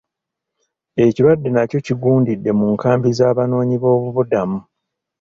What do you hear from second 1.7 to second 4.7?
kigundidde mu nkambi z'Abanoonyiboobubudamu.